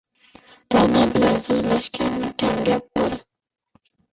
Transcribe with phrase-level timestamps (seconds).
[0.75, 3.17] Dono bilan so‘zlashganda kam gap bo‘l.